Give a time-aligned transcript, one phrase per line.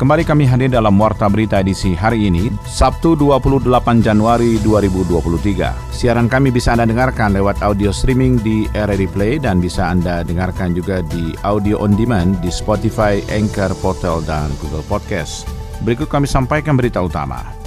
[0.00, 3.68] Kembali kami hadir dalam Warta Berita edisi hari ini, Sabtu 28
[4.00, 5.92] Januari 2023.
[5.92, 10.72] Siaran kami bisa Anda dengarkan lewat audio streaming di RRI Play dan bisa Anda dengarkan
[10.72, 15.44] juga di audio on demand di Spotify, Anchor, Portal, dan Google Podcast.
[15.84, 17.59] Berikut kami sampaikan berita utama.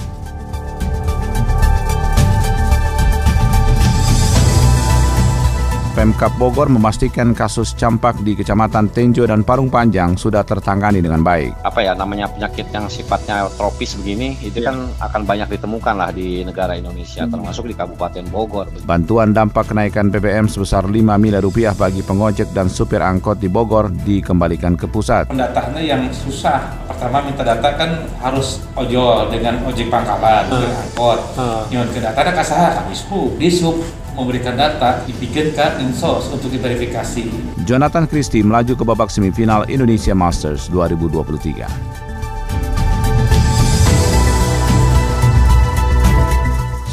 [5.94, 11.54] Pemkap Bogor memastikan kasus campak di Kecamatan Tenjo dan Parung Panjang sudah tertangani dengan baik.
[11.62, 14.74] Apa ya namanya penyakit yang sifatnya tropis begini itu ya.
[14.74, 17.30] kan akan banyak ditemukan lah di negara Indonesia hmm.
[17.30, 18.66] termasuk di Kabupaten Bogor.
[18.82, 23.86] Bantuan dampak kenaikan BBM sebesar 5 miliar rupiah bagi pengojek dan supir angkot di Bogor
[23.94, 25.30] dikembalikan ke pusat.
[25.30, 26.74] Pendataannya yang susah.
[26.90, 30.82] Pertama minta data kan harus ojol dengan ojek pangkalan, uh.
[30.90, 31.20] angkot.
[31.38, 31.62] Uh.
[31.70, 33.06] Yang data ada kasar, habis
[33.38, 37.28] di sub memberikan data dibikinkan insos untuk diverifikasi.
[37.66, 41.66] Jonathan Christie melaju ke babak semifinal Indonesia Masters 2023.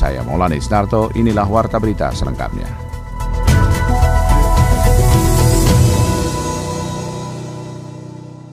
[0.01, 2.90] Saya Maulana Isnarto, inilah Warta Berita selengkapnya.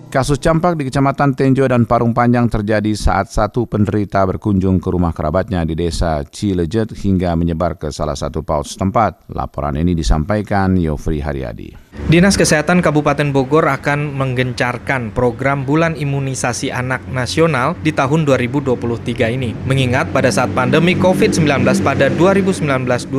[0.09, 5.13] Kasus campak di Kecamatan Tenjo dan Parung Panjang terjadi saat satu penderita berkunjung ke rumah
[5.13, 9.29] kerabatnya di desa Cilejet hingga menyebar ke salah satu paut setempat.
[9.37, 11.93] Laporan ini disampaikan Yofri Haryadi.
[12.09, 19.53] Dinas Kesehatan Kabupaten Bogor akan menggencarkan program bulan imunisasi anak nasional di tahun 2023 ini.
[19.69, 21.45] Mengingat pada saat pandemi COVID-19
[21.85, 23.13] pada 2019-2022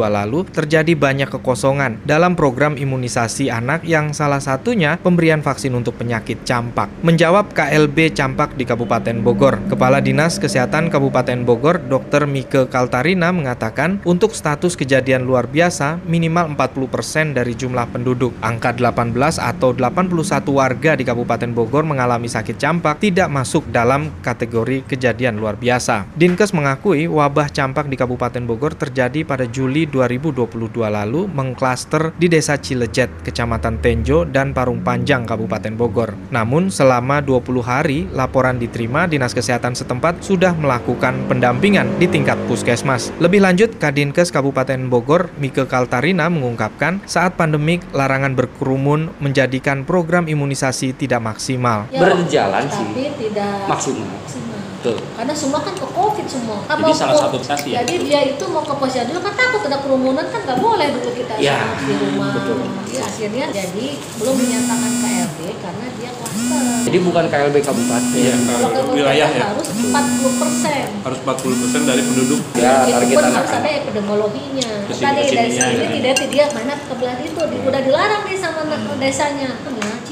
[0.00, 6.05] lalu terjadi banyak kekosongan dalam program imunisasi anak yang salah satunya pemberian vaksin untuk penyakit
[6.46, 6.88] campak.
[7.02, 12.28] Menjawab KLB campak di Kabupaten Bogor, Kepala Dinas Kesehatan Kabupaten Bogor Dr.
[12.30, 18.36] Mike Kaltarina mengatakan untuk status kejadian luar biasa minimal 40% dari jumlah penduduk.
[18.42, 20.12] Angka 18 atau 81
[20.52, 26.08] warga di Kabupaten Bogor mengalami sakit campak tidak masuk dalam kategori kejadian luar biasa.
[26.14, 30.46] Dinkes mengakui wabah campak di Kabupaten Bogor terjadi pada Juli 2022
[30.86, 35.95] lalu mengklaster di Desa Cilejet, Kecamatan Tenjo, dan Parung Panjang, Kabupaten Bogor.
[36.28, 43.08] Namun selama 20 hari, laporan diterima Dinas Kesehatan setempat sudah melakukan pendampingan di tingkat puskesmas.
[43.16, 50.92] Lebih lanjut, Kadinkes Kabupaten Bogor, Mike Kaltarina mengungkapkan saat pandemik larangan berkerumun menjadikan program imunisasi
[50.92, 51.88] tidak maksimal.
[51.88, 54.04] Ya, Berjalan sih, tidak maksimal.
[54.04, 54.55] maksimal.
[54.86, 55.02] Betul.
[55.18, 56.58] Karena semua kan ke COVID semua.
[56.70, 57.36] Apa jadi salah satu
[57.66, 57.82] ya.
[57.82, 61.34] Jadi dia itu mau ke posyandu kan takut ada kerumunan kan nggak boleh dulu kita
[61.42, 62.38] ya, di rumah.
[62.38, 62.62] Betul.
[62.94, 63.86] Ya, akhirnya jadi
[64.22, 66.62] belum menyatakan KLB karena dia klaster.
[66.86, 68.14] Jadi bukan KLB kabupaten.
[68.14, 69.42] Iya, kalau wilayah ya.
[69.50, 70.86] Harus 40 persen.
[71.02, 72.40] Harus 40 persen dari penduduk.
[72.54, 73.34] Ya, target anak.
[73.42, 74.70] Harus ada epidemiologinya.
[74.86, 76.14] Tadi dari sini ya.
[76.14, 78.62] tidak dia mana kebelah itu udah dilarang nih sama
[79.02, 79.50] desanya.
[79.50, 80.05] Ya,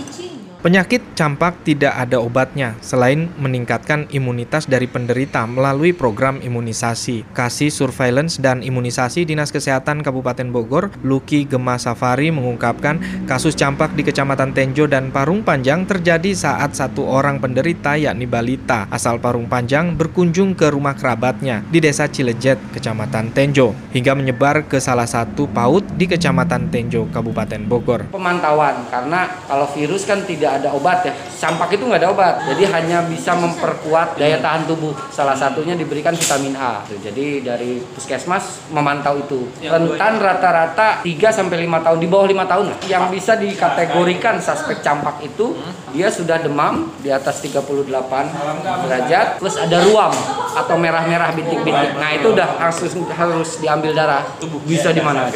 [0.65, 7.37] Penyakit campak tidak ada obatnya selain meningkatkan imunitas dari penderita melalui program imunisasi.
[7.37, 12.97] Kasih Surveillance dan Imunisasi Dinas Kesehatan Kabupaten Bogor, Luki Gema Safari mengungkapkan
[13.29, 18.89] kasus campak di Kecamatan Tenjo dan Parung Panjang terjadi saat satu orang penderita yakni balita
[18.89, 24.81] asal Parung Panjang berkunjung ke rumah kerabatnya di Desa Cilejet, Kecamatan Tenjo, hingga menyebar ke
[24.81, 28.09] salah satu PAUD di Kecamatan Tenjo, Kabupaten Bogor.
[28.09, 31.13] Pemantauan karena kalau virus kan tidak ada obat ya.
[31.15, 34.95] Campak itu nggak ada obat, jadi hanya bisa memperkuat daya tahan tubuh.
[35.11, 36.85] Salah satunya diberikan vitamin A.
[36.89, 39.49] Jadi dari puskesmas memantau itu.
[39.61, 42.79] Rentan rata-rata 3 sampai 5 tahun di bawah 5 tahun lah.
[42.89, 45.57] Yang bisa dikategorikan suspek campak itu
[45.95, 47.63] dia sudah demam di atas 38
[48.83, 50.11] derajat, plus ada ruam
[50.55, 51.95] atau merah-merah bintik-bintik.
[51.95, 54.27] Nah itu udah harus harus diambil darah.
[54.67, 55.31] Bisa di mana?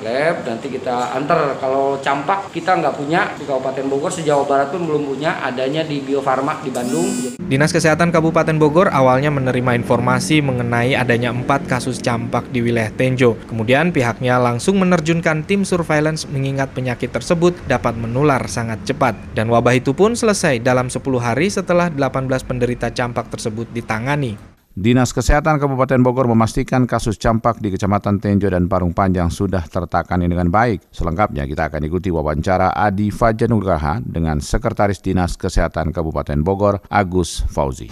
[0.00, 1.60] Lab nanti kita antar.
[1.60, 6.00] Kalau campak kita nggak punya di Kabupaten Bogor sejauh Barat pun belum punya, adanya di
[6.00, 7.36] Bio Farma di Bandung.
[7.50, 13.34] Dinas Kesehatan Kabupaten Bogor awalnya menerima informasi mengenai adanya empat kasus campak di wilayah Tenjo.
[13.50, 19.18] Kemudian pihaknya langsung menerjunkan tim surveillance mengingat penyakit tersebut dapat menular sangat cepat.
[19.34, 24.50] Dan wabah itu pun selesai dalam 10 hari setelah 18 penderita campak tersebut ditangani.
[24.70, 30.30] Dinas Kesehatan Kabupaten Bogor memastikan kasus campak di Kecamatan Tenjo dan Parung Panjang sudah tertangani
[30.30, 30.86] dengan baik.
[30.94, 37.90] Selengkapnya kita akan ikuti wawancara Adi Fajanugraha dengan Sekretaris Dinas Kesehatan Kabupaten Bogor, Agus Fauzi.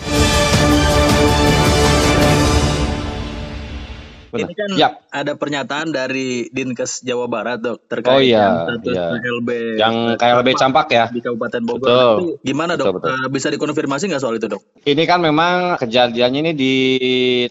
[4.36, 4.92] Ini kan Yap.
[5.08, 9.06] ada pernyataan dari Dinkes Jawa Barat dok terkait Oh, iya, status iya.
[9.16, 9.48] KLB
[9.80, 11.04] Yang KLB campak ya.
[11.08, 11.86] di Kabupaten Bogor.
[11.88, 12.16] Betul.
[12.18, 12.86] Itu gimana dok?
[12.92, 13.08] Betul, betul.
[13.24, 14.62] Eh, bisa dikonfirmasi nggak soal itu dok?
[14.84, 16.74] Ini kan memang kejadiannya ini di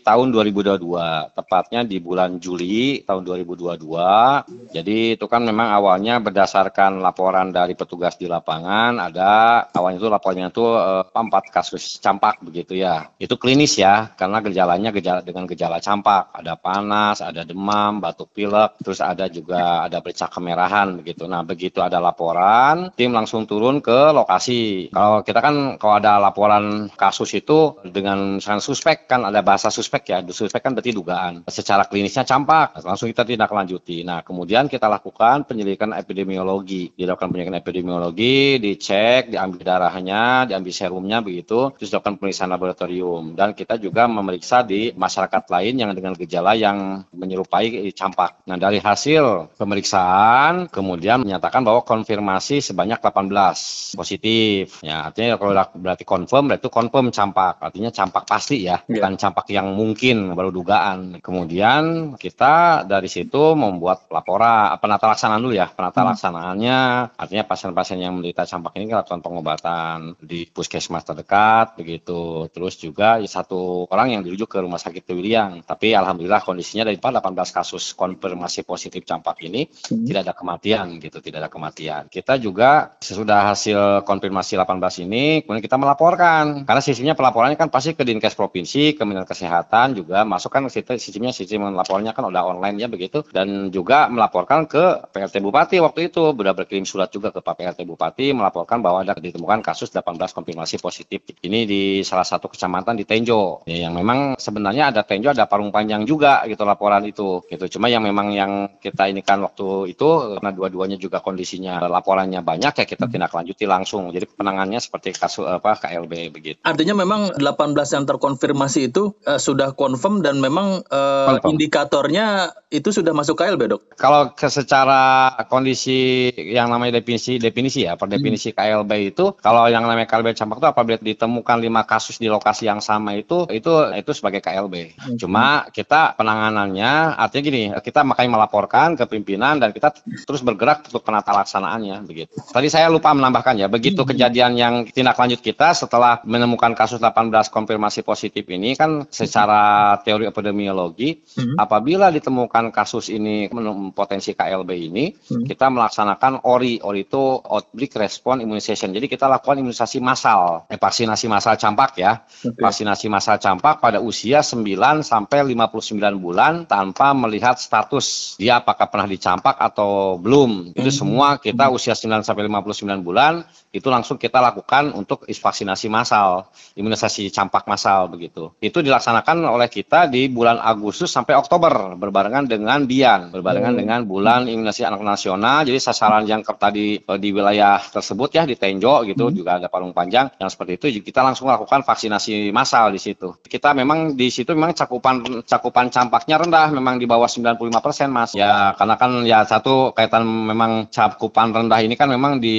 [0.01, 4.74] tahun 2022, tepatnya di bulan Juli tahun 2022.
[4.74, 10.50] Jadi itu kan memang awalnya berdasarkan laporan dari petugas di lapangan, ada awalnya itu laporannya
[10.50, 13.09] itu eh, empat kasus campak begitu ya.
[13.18, 18.75] Itu klinis ya, karena gejalanya gejala dengan gejala campak, ada panas, ada demam, batuk pilek,
[18.84, 21.24] terus ada juga ada bercak kemerahan begitu.
[21.24, 24.92] Nah begitu ada laporan, tim langsung turun ke lokasi.
[24.92, 30.04] Kalau kita kan kalau ada laporan kasus itu dengan misalkan suspek kan ada bahasa suspek
[30.12, 31.48] ya, suspek kan berarti dugaan.
[31.48, 34.04] Secara klinisnya campak, langsung kita tindak lanjuti.
[34.04, 41.72] Nah kemudian kita lakukan penyelidikan epidemiologi, dilakukan penyelidikan epidemiologi, dicek, diambil darahnya, diambil serumnya begitu,
[41.80, 43.40] terus dilakukan pemeriksaan laboratorium.
[43.40, 48.45] Dan kita juga memeriksa di masyarakat lain yang dengan gejala yang menyerupai campak.
[48.45, 54.81] Nah dari hasil pemeriksaan kemudian menyatakan bahwa konfirmasi sebanyak 18 positif.
[54.86, 57.62] Ya artinya kalau berarti confirm berarti itu confirm campak.
[57.63, 61.24] Artinya campak pasti ya, bukan campak yang mungkin baru dugaan.
[61.24, 65.71] Kemudian kita dari situ membuat laporan penata laksanaan dulu ya.
[65.71, 66.77] Penata laksanaannya
[67.15, 72.51] artinya pasien-pasien yang menderita campak ini lakukan pengobatan di puskesmas terdekat begitu.
[72.51, 75.63] Terus juga satu orang yang dirujuk ke rumah sakit Wiliang.
[75.63, 79.68] Tapi alhamdulillah kondisinya dari 18 kasus konfirmasi positif campak ini
[80.08, 82.08] tidak ada kematian gitu, tidak ada kematian.
[82.08, 86.64] Kita juga sesudah hasil konfirmasi 18 ini kemudian kita melaporkan.
[86.64, 90.96] Karena sistemnya pelaporannya kan pasti ke Dinkes Provinsi, ke Kementerian Kesehatan juga masuk kan sistem
[90.96, 93.28] sistemnya sistem lapornya kan udah online ya begitu.
[93.28, 96.32] Dan juga melaporkan ke PLT Bupati waktu itu.
[96.38, 100.80] Sudah berkirim surat juga ke Pak PLT Bupati melaporkan bahwa ada ditemukan kasus 18 konfirmasi
[100.80, 101.26] positif.
[101.44, 103.66] Ini di salah satu kecamatan di Tenjo.
[103.68, 107.89] Ya, yang memang sebenarnya ada Tenjo ada Parung Panjang juga gitu laporan itu gitu cuma
[107.89, 112.86] yang memang yang kita ini kan waktu itu karena dua-duanya juga kondisinya laporannya banyak ya
[112.86, 118.06] kita tindak lanjuti langsung jadi penanganannya seperti kasus apa KLB begitu Artinya memang 18 yang
[118.06, 121.56] terkonfirmasi itu eh, sudah confirm dan memang Confirm.
[121.56, 123.81] indikatornya itu sudah masuk KLB dok.
[123.95, 129.88] kalau ke secara kondisi yang namanya definisi definisi ya per definisi KLB itu kalau yang
[129.88, 134.12] namanya KLB campak itu apabila ditemukan lima kasus di lokasi yang sama itu itu itu
[134.12, 134.98] sebagai KLB.
[135.16, 139.95] Cuma kita penanganannya artinya gini kita makanya melaporkan ke pimpinan dan kita
[140.27, 142.35] terus bergerak untuk penata laksanaannya begitu.
[142.51, 147.31] Tadi saya lupa menambahkan ya begitu kejadian yang tindak lanjut kita setelah menemukan kasus 18
[147.47, 151.24] konfirmasi positif ini kan secara teori epidemiologi
[151.56, 153.47] apabila ditemukan kasus ini
[153.95, 155.15] potensi KLB ini
[155.47, 158.91] kita melaksanakan ORI ORI itu outbreak response immunization.
[158.91, 162.27] Jadi kita lakukan imunisasi massal eh, vaksinasi massal campak ya.
[162.44, 169.10] Vaksinasi massal campak pada usia 9 sampai 59 bulan tanpa melihat status dia apakah pernah
[169.10, 170.75] dicampak atau belum.
[170.75, 173.42] Itu semua kita usia 9 sampai 59 bulan
[173.74, 178.54] itu langsung kita lakukan untuk vaksinasi massal imunisasi campak massal begitu.
[178.62, 184.46] Itu dilaksanakan oleh kita di bulan Agustus sampai Oktober berbarengan dengan BIAN berbarengan dengan bulan
[184.46, 185.66] imunisasi anak nasional.
[185.66, 189.94] Jadi sasaran yang tadi eh, di wilayah tersebut ya di Tenjo gitu juga ada Parung
[189.96, 193.38] Panjang yang seperti itu kita langsung lakukan vaksinasi massal di situ.
[193.44, 198.71] Kita memang di situ memang cakupan cakupan campaknya rendah memang di bawah 95% Mas ya
[198.80, 202.55] karena kan ya satu kaitan memang cakupan rendah ini kan memang di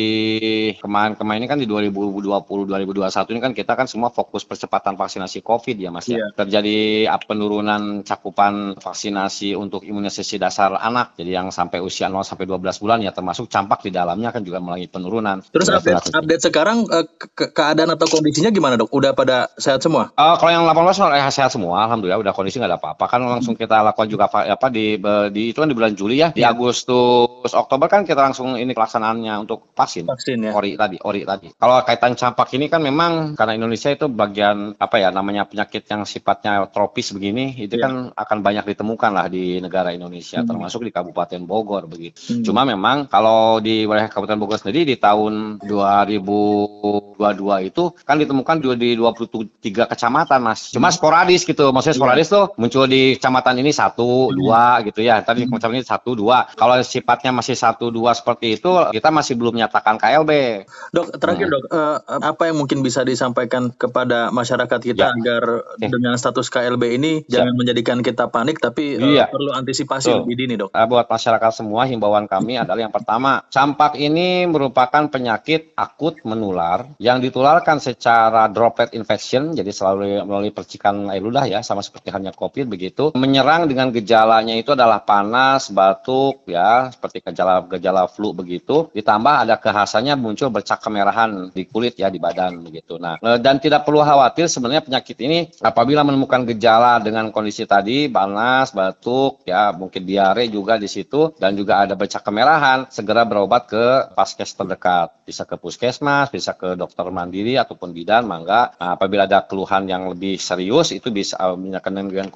[0.76, 5.80] kemarin-kemarin ini kan di 2020 2021 ini kan kita kan semua fokus percepatan vaksinasi Covid
[5.80, 6.20] ya Mas ya.
[6.20, 6.26] Iya.
[6.34, 6.76] Terjadi
[7.08, 11.14] uh, penurunan cakupan vaksinasi untuk imunisasi dasar anak.
[11.14, 14.58] Jadi yang sampai usia 0 sampai 12 bulan ya termasuk campak di dalamnya kan juga
[14.58, 15.40] mengalami penurunan.
[15.54, 18.90] Terus update, update sekarang eh, ke- ke- keadaan atau kondisinya gimana dok?
[18.90, 20.10] Udah pada sehat semua?
[20.12, 23.04] Eh, kalau yang 18 eh, sehat semua, alhamdulillah udah kondisi nggak ada apa-apa.
[23.06, 24.96] Kan langsung kita lakukan juga apa di
[25.32, 29.34] di itu kan di bulan Juli ya, di Agustus Oktober kan kita langsung ini pelaksanaannya
[29.44, 30.08] untuk vaksin.
[30.08, 30.52] Vaksin ya.
[30.56, 31.52] Ori tadi, ori tadi.
[31.54, 36.06] Kalau kaitan campak ini kan memang karena Indonesia itu bagian apa ya namanya penyakit yang
[36.08, 37.84] sifatnya tropis begini, itu Iya.
[37.84, 42.32] kan akan banyak ditemukan lah di negara Indonesia, termasuk di Kabupaten Bogor begitu.
[42.32, 42.42] Hmm.
[42.46, 48.94] Cuma memang kalau di wilayah Kabupaten Bogor sendiri di tahun 2022 itu kan ditemukan di
[48.94, 50.70] 23 kecamatan, Mas.
[50.70, 55.20] Cuma sporadis gitu, maksudnya sporadis tuh muncul di kecamatan ini satu, dua gitu ya.
[55.20, 56.46] Tadi di kecamatan ini satu, dua.
[56.54, 60.64] Kalau sifatnya masih satu, dua seperti itu, kita masih belum menyatakan KLB.
[60.94, 65.14] Dok, terakhir dok, eh, apa yang mungkin bisa disampaikan kepada masyarakat kita Ya.
[65.14, 65.42] agar
[65.74, 65.86] Oke.
[65.90, 69.26] dengan status KLB ini jangan menjadikan kita panik, tapi eh, Iya.
[69.30, 70.20] perlu antisipasi Betul.
[70.24, 70.70] lebih dini dok.
[70.70, 76.86] Uh, buat masyarakat semua himbauan kami adalah yang pertama, campak ini merupakan penyakit akut menular
[77.02, 82.30] yang ditularkan secara droplet infection, jadi selalu melalui percikan air ludah ya, sama seperti halnya
[82.30, 83.07] COVID begitu.
[83.14, 90.18] Menyerang dengan gejalanya itu adalah panas, batuk ya, seperti gejala-gejala flu begitu, ditambah ada kekhasannya
[90.18, 92.96] muncul bercak kemerahan di kulit ya di badan begitu.
[92.96, 98.08] Nah, e, dan tidak perlu khawatir sebenarnya penyakit ini apabila menemukan gejala dengan kondisi tadi
[98.10, 103.68] panas, batuk ya, mungkin diare juga di situ dan juga ada bercak kemerahan, segera berobat
[103.68, 103.84] ke
[104.16, 105.14] paskes terdekat.
[105.28, 108.72] Bisa ke puskesmas, bisa ke dokter mandiri ataupun bidan, mangga.
[108.80, 112.28] Nah, apabila ada keluhan yang lebih serius itu bisa menyebabkan dengan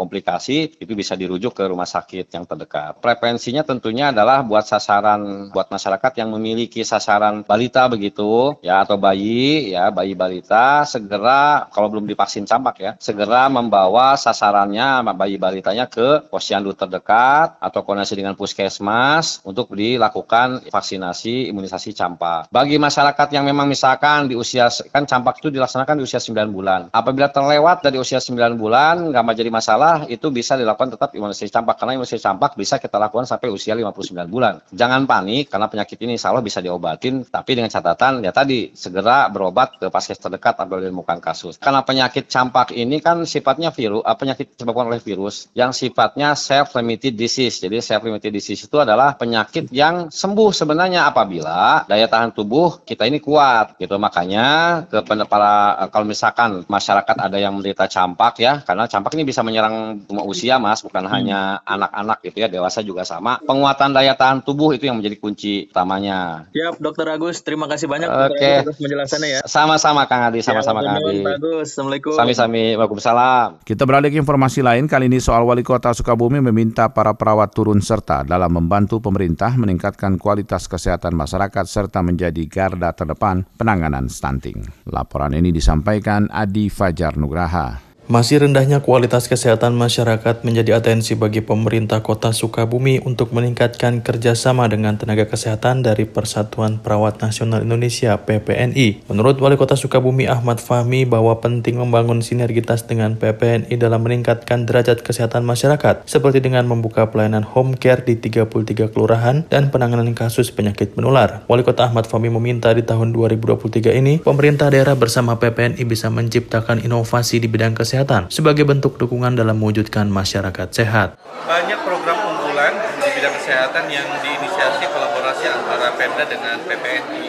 [0.78, 3.00] itu bisa dirujuk ke rumah sakit yang terdekat.
[3.00, 9.74] Preferensinya tentunya adalah buat sasaran buat masyarakat yang memiliki sasaran balita begitu ya atau bayi
[9.74, 16.26] ya bayi balita segera kalau belum divaksin campak ya segera membawa sasarannya bayi balitanya ke
[16.28, 22.48] posyandu terdekat atau koordinasi dengan puskesmas untuk dilakukan vaksinasi imunisasi campak.
[22.50, 26.80] Bagi masyarakat yang memang misalkan di usia kan campak itu dilaksanakan di usia 9 bulan.
[26.90, 31.76] Apabila terlewat dari usia 9 bulan nggak menjadi masalah itu bisa dilakukan tetap imunisasi campak
[31.80, 34.60] karena imunisasi campak bisa kita lakukan sampai usia 59 bulan.
[34.72, 39.28] Jangan panik karena penyakit ini insya Allah bisa diobatin tapi dengan catatan ya tadi segera
[39.28, 41.56] berobat ke paskes terdekat apabila ditemukan kasus.
[41.58, 47.14] Karena penyakit campak ini kan sifatnya virus, uh, penyakit disebabkan oleh virus yang sifatnya self-limited
[47.14, 47.62] disease.
[47.62, 53.18] Jadi self-limited disease itu adalah penyakit yang sembuh sebenarnya apabila daya tahan tubuh kita ini
[53.18, 53.96] kuat gitu.
[53.96, 54.46] Makanya
[54.88, 60.02] ke para kalau misalkan masyarakat ada yang menderita campak ya karena campak ini bisa menyerang
[60.06, 61.14] semua usia mas bukan hmm.
[61.14, 63.38] hanya anak-anak gitu ya dewasa juga sama.
[63.46, 66.50] Penguatan daya tahan tubuh itu yang menjadi kunci utamanya.
[66.50, 68.42] Ya, Dokter Agus, terima kasih banyak Oke.
[68.42, 68.66] Okay.
[68.66, 69.40] atas penjelasannya ya.
[69.46, 71.22] Sama-sama Kang Adi, sama-sama ya, Kang Adi.
[71.22, 72.18] Bagus, Assalamualaikum.
[72.18, 73.62] Sami-sami, Waalaikumsalam.
[73.62, 77.78] Kita beralih ke informasi lain, kali ini soal Wali Kota Sukabumi meminta para perawat turun
[77.78, 84.58] serta dalam membantu pemerintah meningkatkan kualitas kesehatan masyarakat serta menjadi garda terdepan penanganan stunting.
[84.90, 87.91] Laporan ini disampaikan Adi Fajar Nugraha.
[88.10, 94.98] Masih rendahnya kualitas kesehatan masyarakat menjadi atensi bagi pemerintah kota Sukabumi untuk meningkatkan kerjasama dengan
[94.98, 99.06] tenaga kesehatan dari Persatuan Perawat Nasional Indonesia PPNI.
[99.06, 105.06] Menurut Wali Kota Sukabumi Ahmad Fahmi bahwa penting membangun sinergitas dengan PPNI dalam meningkatkan derajat
[105.06, 110.98] kesehatan masyarakat, seperti dengan membuka pelayanan home care di 33 kelurahan dan penanganan kasus penyakit
[110.98, 111.46] menular.
[111.46, 116.82] Wali Kota Ahmad Fahmi meminta di tahun 2023 ini, pemerintah daerah bersama PPNI bisa menciptakan
[116.82, 121.12] inovasi di bidang kesehatan kesehatan sebagai bentuk dukungan dalam mewujudkan masyarakat sehat.
[121.44, 122.72] Banyak program unggulan
[123.04, 127.28] di bidang kesehatan yang diinisiasi kolaborasi antara Pemda dengan PPNI.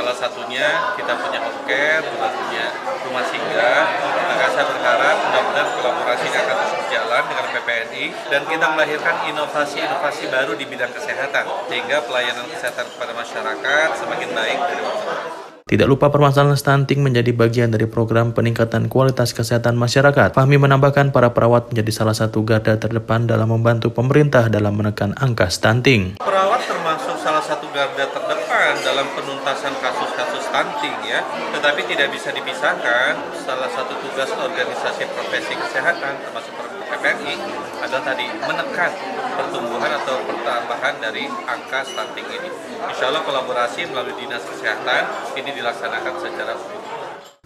[0.00, 2.64] Salah satunya kita punya care, kita punya
[3.04, 3.84] rumah singgah.
[4.32, 10.56] Maka saya berharap mudah-mudahan kolaborasi akan terus berjalan dengan PPNI dan kita melahirkan inovasi-inovasi baru
[10.56, 16.56] di bidang kesehatan sehingga pelayanan kesehatan kepada masyarakat semakin baik dari waktu tidak lupa permasalahan
[16.56, 20.32] stunting menjadi bagian dari program peningkatan kualitas kesehatan masyarakat.
[20.32, 25.52] Fahmi menambahkan para perawat menjadi salah satu garda terdepan dalam membantu pemerintah dalam menekan angka
[25.52, 26.16] stunting.
[26.24, 31.20] Perawat termasuk salah satu garda terdepan dalam penuntasan kasus-kasus stunting ya,
[31.52, 36.67] tetapi tidak bisa dipisahkan salah satu tugas organisasi profesi kesehatan termasuk
[36.98, 37.34] PPNI
[37.78, 38.90] adalah tadi menekan
[39.38, 42.50] pertumbuhan atau pertambahan dari angka stunting ini.
[42.90, 46.54] Insya Allah kolaborasi melalui Dinas Kesehatan ini dilaksanakan secara.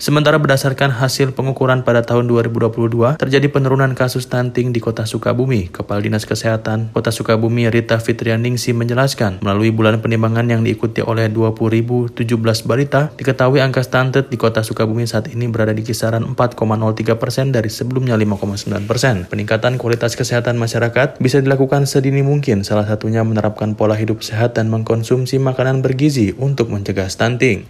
[0.03, 5.71] Sementara berdasarkan hasil pengukuran pada tahun 2022, terjadi penurunan kasus stunting di Kota Sukabumi.
[5.71, 12.19] Kepala Dinas Kesehatan Kota Sukabumi Rita Fitrianingsi menjelaskan, melalui bulan penimbangan yang diikuti oleh 20.017
[12.67, 17.71] balita, diketahui angka stunted di Kota Sukabumi saat ini berada di kisaran 4,03 persen dari
[17.71, 19.29] sebelumnya 5,9 persen.
[19.31, 24.67] Peningkatan kualitas kesehatan masyarakat bisa dilakukan sedini mungkin, salah satunya menerapkan pola hidup sehat dan
[24.67, 27.69] mengkonsumsi makanan bergizi untuk mencegah stunting.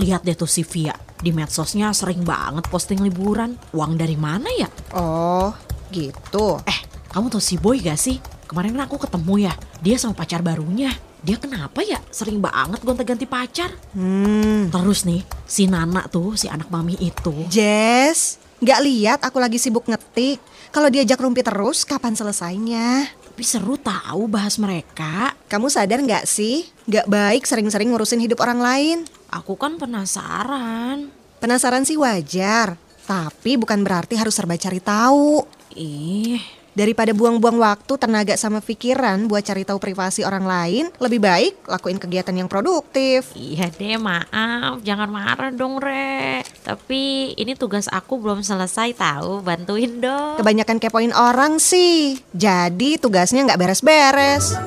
[0.00, 3.60] Lihat deh tuh si Via di medsosnya sering banget posting liburan.
[3.76, 4.68] Uang dari mana ya?
[4.96, 5.52] Oh,
[5.92, 6.58] gitu.
[6.64, 6.78] Eh,
[7.12, 8.16] kamu tau si Boy gak sih?
[8.48, 10.92] Kemarin kan aku ketemu ya, dia sama pacar barunya.
[11.22, 13.70] Dia kenapa ya sering banget gonta-ganti pacar?
[13.94, 14.72] Hmm.
[14.72, 17.32] Terus nih, si Nana tuh, si anak mami itu.
[17.46, 20.42] Jess, gak lihat aku lagi sibuk ngetik.
[20.74, 23.06] Kalau diajak rumpi terus, kapan selesainya?
[23.32, 25.32] Tapi seru tahu bahas mereka.
[25.48, 26.68] Kamu sadar nggak sih?
[26.88, 28.98] Gak baik sering-sering ngurusin hidup orang lain.
[29.32, 31.08] Aku kan penasaran.
[31.40, 32.76] Penasaran sih wajar,
[33.08, 35.40] tapi bukan berarti harus serba cari tahu.
[35.72, 36.36] Ih,
[36.76, 41.96] daripada buang-buang waktu, tenaga sama pikiran buat cari tahu privasi orang lain, lebih baik lakuin
[41.96, 43.32] kegiatan yang produktif.
[43.32, 46.44] Iya deh, maaf, jangan marah dong, Re.
[46.60, 50.44] Tapi ini tugas aku belum selesai tahu, bantuin dong.
[50.44, 54.60] Kebanyakan kepoin orang sih, jadi tugasnya nggak beres-beres.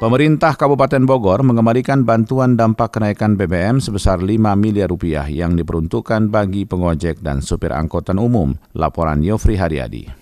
[0.00, 6.64] Pemerintah Kabupaten Bogor mengembalikan bantuan dampak kenaikan BBM sebesar 5 miliar rupiah yang diperuntukkan bagi
[6.64, 8.56] pengojek dan supir angkutan umum.
[8.72, 10.19] Laporan Yofri Haryadi.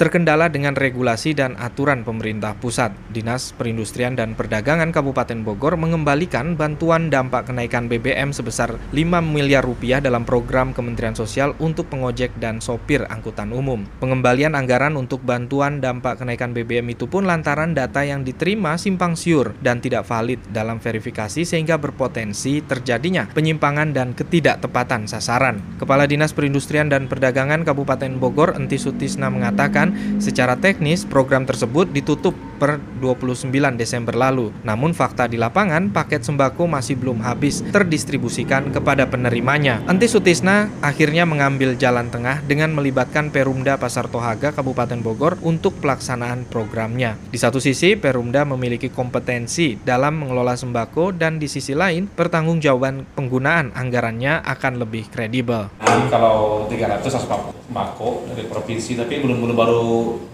[0.00, 7.12] Terkendala dengan regulasi dan aturan pemerintah pusat, Dinas Perindustrian dan Perdagangan Kabupaten Bogor mengembalikan bantuan
[7.12, 13.04] dampak kenaikan BBM sebesar 5 miliar rupiah dalam program Kementerian Sosial untuk pengojek dan sopir
[13.12, 13.84] angkutan umum.
[14.00, 19.52] Pengembalian anggaran untuk bantuan dampak kenaikan BBM itu pun lantaran data yang diterima simpang siur
[19.60, 25.60] dan tidak valid dalam verifikasi sehingga berpotensi terjadinya penyimpangan dan ketidaktepatan sasaran.
[25.76, 29.89] Kepala Dinas Perindustrian dan Perdagangan Kabupaten Bogor, Enti Sutisna mengatakan
[30.22, 33.48] secara teknis program tersebut ditutup per 29
[33.80, 34.52] Desember lalu.
[34.60, 39.80] Namun fakta di lapangan paket sembako masih belum habis terdistribusikan kepada penerimanya.
[39.88, 46.44] Anti Sutisna akhirnya mengambil jalan tengah dengan melibatkan Perumda Pasar Tohaga Kabupaten Bogor untuk pelaksanaan
[46.44, 47.16] programnya.
[47.32, 53.72] Di satu sisi Perumda memiliki kompetensi dalam mengelola sembako dan di sisi lain pertanggungjawaban penggunaan
[53.72, 55.72] anggarannya akan lebih kredibel.
[55.80, 59.82] Jadi kalau 300 sembako dari provinsi tapi belum belum baru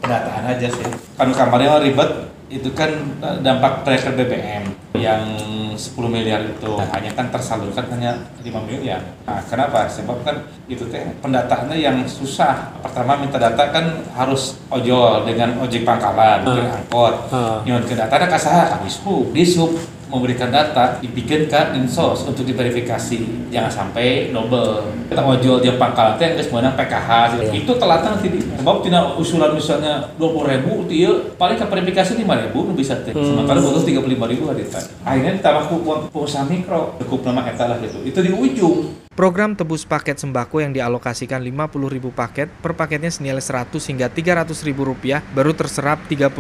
[0.01, 0.89] pendataan aja sih.
[1.21, 2.16] Kan kampanye ribet
[2.47, 2.91] itu kan
[3.23, 4.65] eh, dampak tracker BBM
[4.97, 5.23] yang
[5.77, 9.03] 10 miliar itu nah, hanya kan tersalurkan hanya 5 miliar.
[9.29, 9.85] Nah, kenapa?
[9.93, 12.73] Sebab kan itu teh pendataannya yang susah.
[12.81, 17.15] Pertama minta data kan harus ojol dengan ojek pangkalan, uh, angkot.
[17.29, 17.61] Uh.
[17.69, 18.91] Nyon ke data ada kasaha di
[19.37, 19.77] disub
[20.07, 23.51] memberikan data dibikinkan insos untuk diverifikasi.
[23.51, 27.55] Jangan sampai double kita mau jual dia pangkalan teh geus meunang PKH yeah.
[27.55, 28.41] itu telat nanti di.
[28.43, 33.15] Sebab tina usulan misalnya 20 ribu dia paling ke verifikasi 5 ribu bisa teh.
[33.17, 33.25] Hmm.
[33.25, 35.77] sementara butuh 35 ribu hadita akhirnya ditambah ku
[36.13, 38.03] pengusaha mikro cukup nama eta lah gitu.
[38.03, 41.73] Itu di ujung Program tebus paket sembako yang dialokasikan 50.000
[42.13, 46.37] paket per paketnya senilai 100 hingga 300.000 rupiah baru terserap 35.000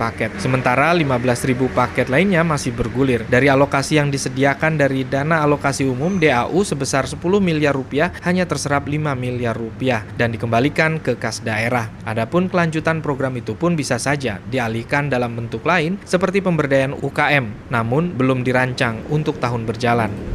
[0.00, 0.32] paket.
[0.40, 3.28] Sementara 15.000 paket lainnya masih bergulir.
[3.28, 8.88] Dari alokasi yang disediakan dari dana alokasi umum DAU sebesar 10 miliar rupiah hanya terserap
[8.88, 11.92] 5 miliar rupiah dan dikembalikan ke kas daerah.
[12.08, 18.16] Adapun kelanjutan program itu pun bisa saja dialihkan dalam bentuk lain seperti pemberdayaan UKM, namun
[18.16, 20.29] belum dirancang untuk tahun berjalan.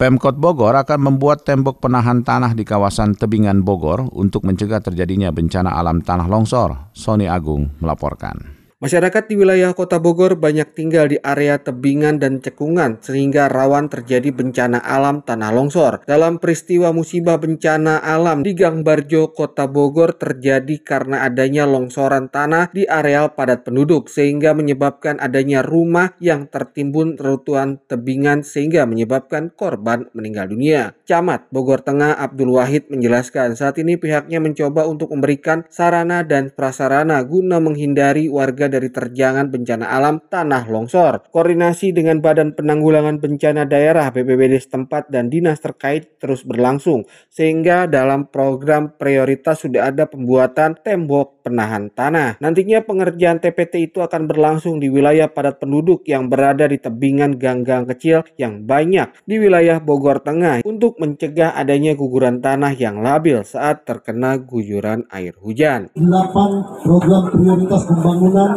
[0.00, 5.76] Pemkot Bogor akan membuat tembok penahan tanah di kawasan Tebingan Bogor untuk mencegah terjadinya bencana
[5.76, 6.88] alam tanah longsor.
[6.96, 8.59] Sony Agung melaporkan.
[8.80, 14.32] Masyarakat di wilayah Kota Bogor banyak tinggal di area tebingan dan cekungan sehingga rawan terjadi
[14.32, 16.00] bencana alam tanah longsor.
[16.08, 22.72] Dalam peristiwa musibah bencana alam di Gang Barjo, Kota Bogor terjadi karena adanya longsoran tanah
[22.72, 30.08] di areal padat penduduk sehingga menyebabkan adanya rumah yang tertimbun reruntuhan tebingan sehingga menyebabkan korban
[30.16, 30.96] meninggal dunia.
[31.04, 37.20] Camat Bogor Tengah Abdul Wahid menjelaskan saat ini pihaknya mencoba untuk memberikan sarana dan prasarana
[37.28, 41.28] guna menghindari warga dari terjangan bencana alam tanah longsor.
[41.34, 48.30] Koordinasi dengan Badan Penanggulangan Bencana Daerah BPBD setempat dan dinas terkait terus berlangsung sehingga dalam
[48.30, 52.38] program prioritas sudah ada pembuatan tembok penahan tanah.
[52.38, 57.88] Nantinya pengerjaan TPT itu akan berlangsung di wilayah padat penduduk yang berada di tebingan gang-gang
[57.88, 63.88] kecil yang banyak di wilayah Bogor Tengah untuk mencegah adanya guguran tanah yang labil saat
[63.88, 65.88] terkena guyuran air hujan.
[65.96, 68.50] 8 program prioritas pembangunan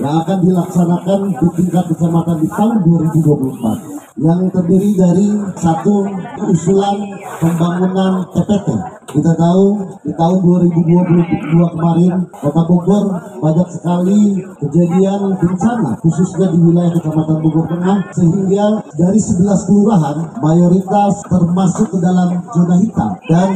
[0.00, 2.76] yang akan dilaksanakan di tingkat kecamatan di tahun
[3.92, 6.04] 2024 yang terdiri dari satu
[6.52, 6.96] usulan
[7.40, 8.68] pembangunan TPT.
[9.02, 9.64] Kita tahu
[10.06, 13.04] di tahun 2022 kemarin Kota Bogor
[13.42, 14.20] banyak sekali
[14.62, 21.98] kejadian bencana khususnya di wilayah Kecamatan Bogor Tengah sehingga dari 11 kelurahan mayoritas termasuk ke
[21.98, 23.48] dalam zona hitam dan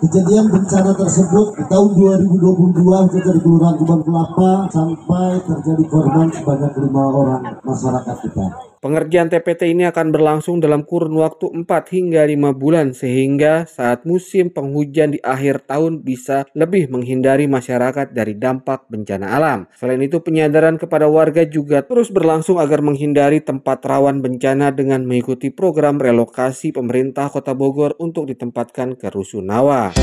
[0.00, 1.90] kejadian bencana tersebut di tahun
[2.32, 8.63] 2022 terjadi Kelurahan Kubang Kelapa sampai terjadi korban sebanyak lima orang masyarakat kita.
[8.84, 14.52] Pengerjaan TPT ini akan berlangsung dalam kurun waktu 4 hingga 5 bulan sehingga saat musim
[14.52, 19.64] penghujan di akhir tahun bisa lebih menghindari masyarakat dari dampak bencana alam.
[19.72, 25.48] Selain itu penyadaran kepada warga juga terus berlangsung agar menghindari tempat rawan bencana dengan mengikuti
[25.48, 29.96] program relokasi pemerintah Kota Bogor untuk ditempatkan ke Rusunawa.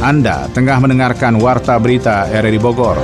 [0.00, 2.96] Anda tengah mendengarkan Warta Berita RRI Bogor.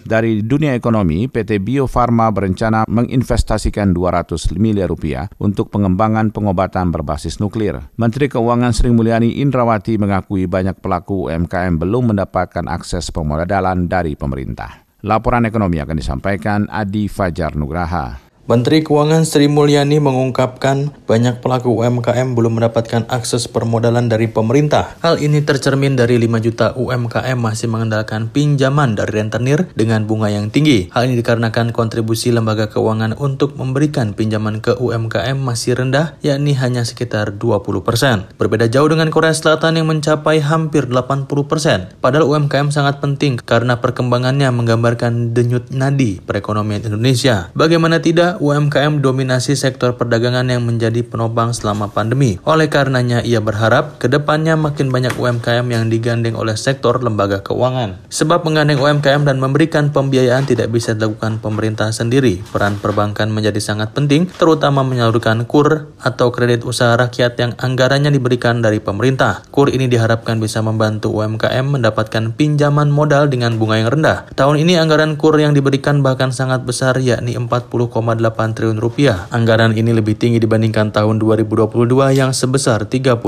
[0.00, 7.36] Dari dunia ekonomi, PT Bio Farma berencana menginvestasikan 200 miliar rupiah untuk pengembangan pengobatan berbasis
[7.36, 7.84] nuklir.
[8.00, 14.88] Menteri Keuangan Sri Mulyani Indrawati mengakui banyak pelaku UMKM belum mendapatkan akses pemodalan dari pemerintah.
[15.04, 18.27] Laporan ekonomi akan disampaikan Adi Fajar Nugraha.
[18.48, 24.96] Menteri Keuangan Sri Mulyani mengungkapkan banyak pelaku UMKM belum mendapatkan akses permodalan dari pemerintah.
[25.04, 30.48] Hal ini tercermin dari 5 juta UMKM masih mengandalkan pinjaman dari rentenir dengan bunga yang
[30.48, 30.88] tinggi.
[30.96, 36.88] Hal ini dikarenakan kontribusi lembaga keuangan untuk memberikan pinjaman ke UMKM masih rendah, yakni hanya
[36.88, 38.32] sekitar 20%.
[38.40, 42.00] Berbeda jauh dengan Korea Selatan yang mencapai hampir 80%.
[42.00, 47.52] Padahal UMKM sangat penting karena perkembangannya menggambarkan denyut nadi perekonomian Indonesia.
[47.52, 52.38] Bagaimana tidak, UMKM dominasi sektor perdagangan yang menjadi penopang selama pandemi.
[52.46, 57.98] Oleh karenanya, ia berharap ke depannya makin banyak UMKM yang digandeng oleh sektor lembaga keuangan.
[58.08, 62.40] Sebab menggandeng UMKM dan memberikan pembiayaan tidak bisa dilakukan pemerintah sendiri.
[62.54, 68.62] Peran perbankan menjadi sangat penting, terutama menyalurkan KUR atau kredit usaha rakyat yang anggarannya diberikan
[68.62, 69.42] dari pemerintah.
[69.50, 74.30] KUR ini diharapkan bisa membantu UMKM mendapatkan pinjaman modal dengan bunga yang rendah.
[74.38, 79.30] Tahun ini anggaran KUR yang diberikan bahkan sangat besar yakni 40,8 triliun rupiah.
[79.32, 81.68] Anggaran ini lebih tinggi dibandingkan tahun 2022
[82.12, 83.24] yang sebesar 30,8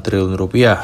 [0.00, 0.80] triliun rupiah.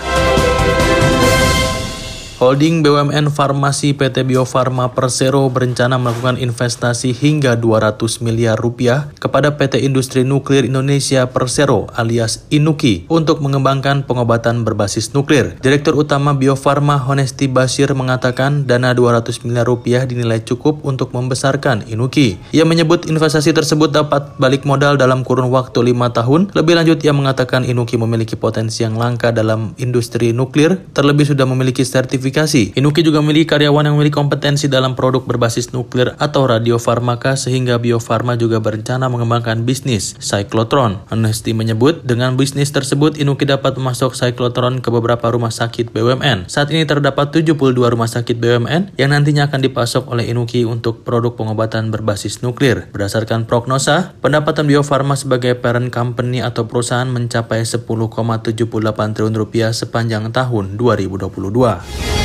[2.45, 9.57] Holding BUMN Farmasi PT Bio Farma Persero berencana melakukan investasi hingga 200 miliar rupiah kepada
[9.57, 15.57] PT Industri Nuklir Indonesia Persero alias Inuki untuk mengembangkan pengobatan berbasis nuklir.
[15.65, 21.89] Direktur Utama Bio Farma Honesti Basir mengatakan dana 200 miliar rupiah dinilai cukup untuk membesarkan
[21.89, 22.37] Inuki.
[22.53, 26.53] Ia menyebut investasi tersebut dapat balik modal dalam kurun waktu 5 tahun.
[26.53, 31.81] Lebih lanjut ia mengatakan Inuki memiliki potensi yang langka dalam industri nuklir, terlebih sudah memiliki
[31.81, 32.75] sertifikasi sertifikasi.
[32.75, 38.03] Inuki juga memiliki karyawan yang memiliki kompetensi dalam produk berbasis nuklir atau radiofarmaka sehingga Bio
[38.03, 40.99] Farma juga berencana mengembangkan bisnis cyclotron.
[41.15, 46.51] Anesti menyebut dengan bisnis tersebut Inuki dapat memasok cyclotron ke beberapa rumah sakit BUMN.
[46.51, 51.39] Saat ini terdapat 72 rumah sakit BUMN yang nantinya akan dipasok oleh Inuki untuk produk
[51.39, 52.91] pengobatan berbasis nuklir.
[52.91, 58.67] Berdasarkan prognosa, pendapatan Bio Farma sebagai parent company atau perusahaan mencapai 10,78
[59.15, 62.24] triliun rupiah sepanjang tahun 2022.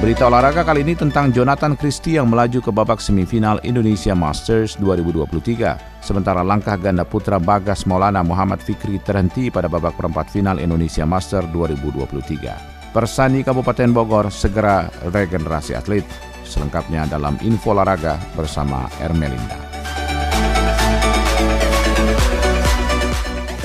[0.00, 5.76] Berita olahraga kali ini tentang Jonathan Christie yang melaju ke babak semifinal Indonesia Masters 2023.
[6.00, 11.44] Sementara langkah ganda putra Bagas Maulana Muhammad Fikri terhenti pada babak perempat final Indonesia Masters
[11.52, 12.96] 2023.
[12.96, 16.08] Persani Kabupaten Bogor segera regenerasi atlet.
[16.48, 19.60] Selengkapnya dalam info olahraga bersama Ermelinda.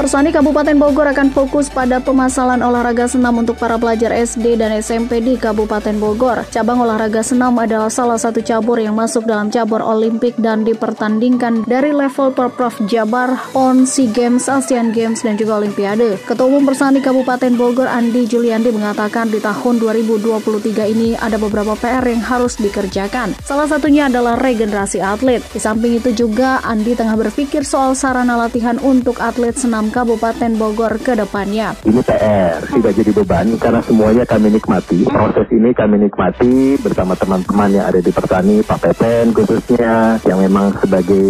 [0.05, 5.17] Persani Kabupaten Bogor akan fokus pada pemasalan olahraga senam untuk para pelajar SD dan SMP
[5.17, 6.45] di Kabupaten Bogor.
[6.53, 11.89] Cabang olahraga senam adalah salah satu cabur yang masuk dalam cabur Olimpik dan dipertandingkan dari
[11.89, 16.21] level Perprov Jabar, PON, SEA Games, Asian Games, dan juga Olimpiade.
[16.21, 22.05] Ketua Umum Persani Kabupaten Bogor Andi Juliandi mengatakan di tahun 2023 ini ada beberapa PR
[22.05, 23.33] yang harus dikerjakan.
[23.41, 25.41] Salah satunya adalah regenerasi atlet.
[25.49, 30.99] Di samping itu juga Andi tengah berpikir soal sarana latihan untuk atlet senam Kabupaten Bogor
[30.99, 31.71] ke depannya.
[31.87, 35.07] Ini PR, tidak jadi beban karena semuanya kami nikmati.
[35.07, 40.75] Proses ini kami nikmati bersama teman-teman yang ada di Pertani, Pak Pepen khususnya, yang memang
[40.83, 41.23] sebagai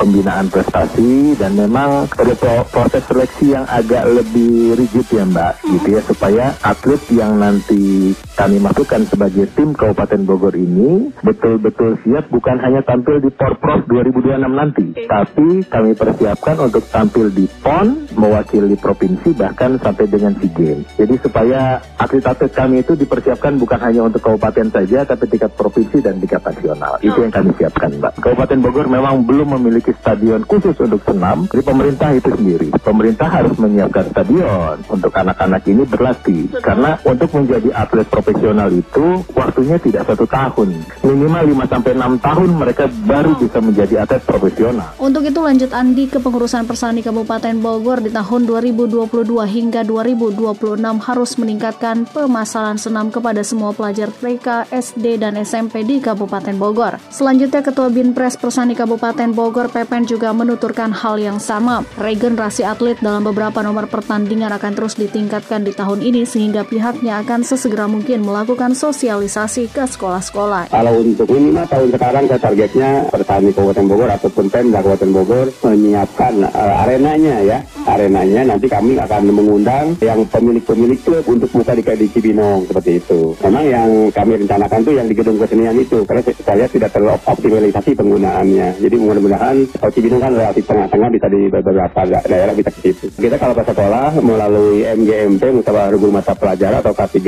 [0.00, 2.32] pembinaan prestasi dan memang ada
[2.72, 8.56] proses seleksi yang agak lebih rigid ya Mbak, gitu ya, supaya atlet yang nanti kami
[8.56, 14.86] masukkan sebagai tim Kabupaten Bogor ini betul-betul siap bukan hanya tampil di Porprov 2026 nanti,
[15.04, 20.86] tapi kami persiapkan untuk tampil di PON mewakili provinsi bahkan sampai dengan SEA Games.
[20.98, 26.20] Jadi supaya atlet-atlet kami itu dipersiapkan bukan hanya untuk kabupaten saja tapi tingkat provinsi dan
[26.20, 27.00] tingkat nasional.
[27.00, 28.12] Itu yang kami siapkan, Mbak.
[28.20, 31.48] Kabupaten Bogor memang belum memiliki stadion khusus untuk senam.
[31.48, 32.68] Jadi pemerintah itu sendiri.
[32.76, 36.42] Pemerintah harus menyiapkan stadion untuk anak-anak ini berlatih.
[36.60, 40.68] Karena untuk menjadi atlet profesional itu waktunya tidak satu tahun.
[41.00, 44.92] Minimal 5 sampai 6 tahun mereka baru bisa menjadi atlet profesional.
[45.00, 50.76] Untuk itu lanjut Andi ke pengurusan Persani Kabupaten Bogor Bogor di tahun 2022 hingga 2026
[51.08, 57.00] harus meningkatkan pemasaran senam kepada semua pelajar TK, SD, dan SMP di Kabupaten Bogor.
[57.08, 61.80] Selanjutnya, Ketua Binpres Persani Kabupaten Bogor Pepen juga menuturkan hal yang sama.
[61.96, 67.40] Regenerasi atlet dalam beberapa nomor pertandingan akan terus ditingkatkan di tahun ini sehingga pihaknya akan
[67.40, 70.68] sesegera mungkin melakukan sosialisasi ke sekolah-sekolah.
[70.68, 76.52] Kalau untuk minimal tahun sekarang saya targetnya Persani Kabupaten Bogor ataupun Pemda Kabupaten Bogor menyiapkan
[76.52, 82.06] uh, arenanya ya arenanya nanti kami akan mengundang yang pemilik-pemilik klub untuk buka di, di
[82.08, 83.36] Cibinong seperti itu.
[83.44, 87.90] Memang yang kami rencanakan tuh yang di gedung kesenian itu karena saya tidak terlalu optimalisasi
[87.92, 88.80] penggunaannya.
[88.80, 93.06] Jadi mudah-mudahan kalau Cibinong kan relatif tengah-tengah bisa di beberapa daerah bisa ke situ.
[93.12, 97.18] Kita kalau pas sekolah melalui MGMP Musyawarah Guru Mata Pelajaran atau K3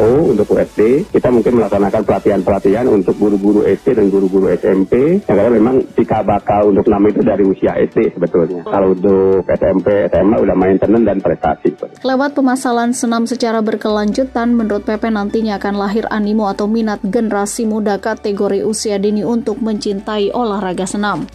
[0.00, 1.12] PO untuk USD.
[1.12, 5.20] Kita mungkin melaksanakan pelatihan-pelatihan untuk guru-guru SD dan guru-guru SMP.
[5.20, 8.64] Karena memang jika bakal untuk nama itu dari usia SD sebetulnya.
[8.64, 11.68] Kalau untuk SMP, SMA udah maintenance dan prestasi.
[12.00, 18.00] Lewat pemasalan senam secara berkelanjutan, menurut PP nantinya akan lahir animo atau minat generasi muda
[18.00, 21.28] kategori usia dini untuk mencintai olahraga senam.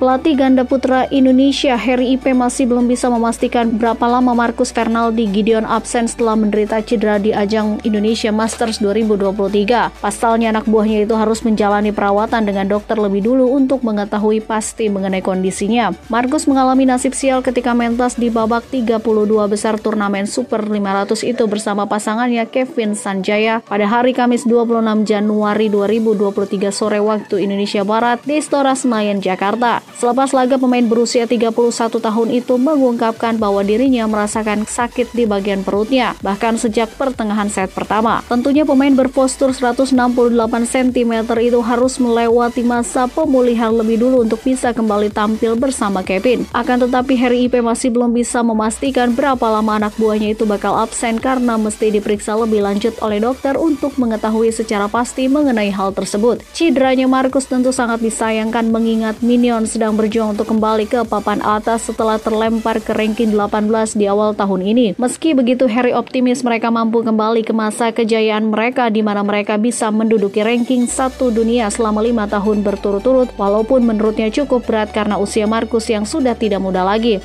[0.00, 5.68] Pelatih ganda putra Indonesia Harry Ipe masih belum bisa memastikan berapa lama Marcus Fernaldi Gideon
[5.68, 10.00] absen setelah menderita cedera di ajang Indonesia Masters 2023.
[10.00, 15.20] Pasalnya anak buahnya itu harus menjalani perawatan dengan dokter lebih dulu untuk mengetahui pasti mengenai
[15.20, 15.92] kondisinya.
[16.08, 19.04] Marcus mengalami nasib sial ketika mentas di babak 32
[19.52, 26.72] besar turnamen Super 500 itu bersama pasangannya Kevin Sanjaya pada hari Kamis 26 Januari 2023
[26.72, 29.89] sore waktu Indonesia Barat di Istora Senayan, Jakarta.
[29.96, 31.50] Selepas laga pemain berusia 31
[31.98, 38.20] tahun itu mengungkapkan bahwa dirinya merasakan sakit di bagian perutnya, bahkan sejak pertengahan set pertama.
[38.28, 39.96] Tentunya pemain berpostur 168
[40.68, 46.44] cm itu harus melewati masa pemulihan lebih dulu untuk bisa kembali tampil bersama Kevin.
[46.52, 51.16] Akan tetapi Harry Ipe masih belum bisa memastikan berapa lama anak buahnya itu bakal absen
[51.16, 56.44] karena mesti diperiksa lebih lanjut oleh dokter untuk mengetahui secara pasti mengenai hal tersebut.
[56.52, 62.20] Cideranya Marcus tentu sangat disayangkan mengingat Minions sedang berjuang untuk kembali ke papan atas setelah
[62.20, 65.00] terlempar ke ranking 18 di awal tahun ini.
[65.00, 69.88] Meski begitu, Harry optimis mereka mampu kembali ke masa kejayaan mereka di mana mereka bisa
[69.88, 75.88] menduduki ranking satu dunia selama lima tahun berturut-turut walaupun menurutnya cukup berat karena usia Marcus
[75.88, 77.24] yang sudah tidak muda lagi.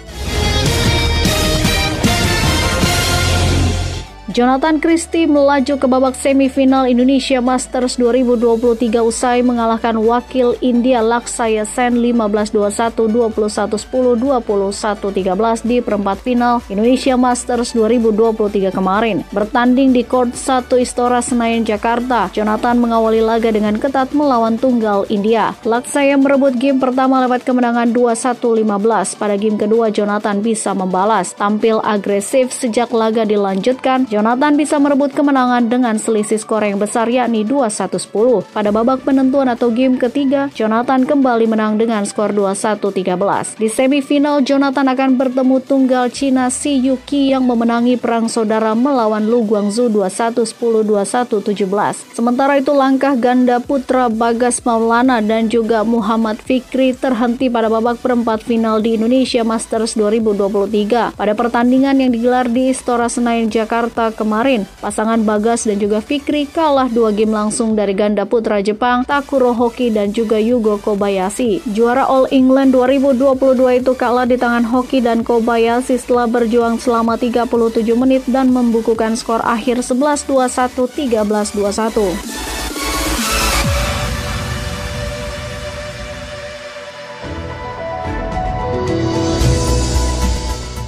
[4.36, 12.04] Jonathan Christie melaju ke babak semifinal Indonesia Masters 2023 usai mengalahkan wakil India Laksaya Sen
[12.04, 19.24] 15-21, 21-10, 21-13 di perempat final Indonesia Masters 2023 kemarin.
[19.32, 25.56] Bertanding di court 1 Istora Senayan Jakarta, Jonathan mengawali laga dengan ketat melawan tunggal India.
[25.64, 29.16] Laksaya merebut game pertama lewat kemenangan 21-15.
[29.16, 31.32] Pada game kedua, Jonathan bisa membalas.
[31.40, 37.06] Tampil agresif sejak laga dilanjutkan, Jonathan Jonathan bisa merebut kemenangan dengan selisih skor yang besar
[37.06, 38.58] yakni 2-1-10.
[38.58, 43.62] Pada babak penentuan atau game ketiga, Jonathan kembali menang dengan skor 2-1-13.
[43.62, 49.46] Di semifinal, Jonathan akan bertemu tunggal Cina Si Yuki yang memenangi perang saudara melawan Lu
[49.46, 50.90] Guangzhou 21-10,
[51.46, 52.18] 21-17.
[52.18, 58.42] Sementara itu langkah ganda putra Bagas Maulana dan juga Muhammad Fikri terhenti pada babak perempat
[58.42, 61.14] final di Indonesia Masters 2023.
[61.14, 66.88] Pada pertandingan yang digelar di Istora Senayan Jakarta kemarin, pasangan Bagas dan juga Fikri kalah
[66.90, 71.62] dua game langsung dari ganda putra Jepang Takuro Hoki dan juga Yugo Kobayashi.
[71.70, 77.46] Juara All England 2022 itu kalah di tangan Hoki dan Kobayashi setelah berjuang selama 37
[77.94, 80.26] menit dan membukukan skor akhir 11-21,
[81.14, 82.65] 13-21.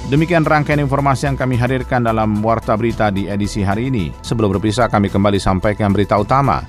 [0.08, 4.08] Demikian rangkaian informasi yang kami hadirkan dalam Warta Berita di edisi hari ini.
[4.24, 6.64] Sebelum berpisah, kami kembali sampaikan berita utama.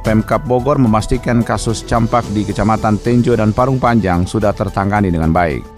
[0.00, 5.71] Pemkap Bogor memastikan kasus campak di Kecamatan Tenjo dan Parung Panjang sudah tertangani dengan baik.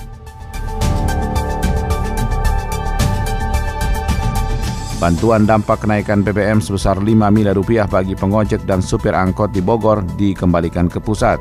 [5.04, 10.00] Bantuan dampak kenaikan BBM sebesar 5 miliar rupiah bagi pengojek dan supir angkot di Bogor
[10.16, 11.36] dikembalikan ke pusat.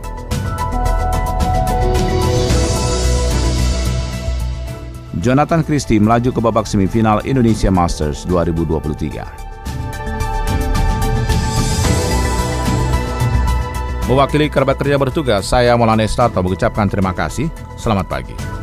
[5.24, 9.24] Jonathan Christie melaju ke babak semifinal Indonesia Masters 2023.
[14.12, 17.48] Mewakili kerabat kerja bertugas, saya Maulana Estarto mengucapkan terima kasih.
[17.80, 18.63] Selamat pagi.